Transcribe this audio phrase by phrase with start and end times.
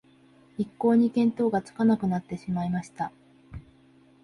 [0.57, 3.11] 一向に見当がつかなくなっていました